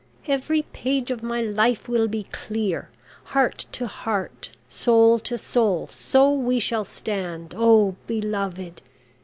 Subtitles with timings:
[0.25, 2.89] Every page of my life will be clear.
[3.37, 8.81] Heart to heart, soul to soul, so we shall stand, oh, beloved!